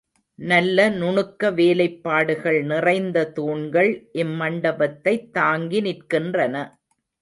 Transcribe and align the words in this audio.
நல்ல 0.39 0.89
நுணுக்க 0.89 1.51
வேலைப்பாடுகள் 1.53 2.59
நிறைந்த 2.63 3.25
தூண்கள் 3.31 4.09
இம்மண்டபத்தைத் 4.13 5.31
தாங்கி 5.31 5.81
நிற்கின்றன. 5.81 6.55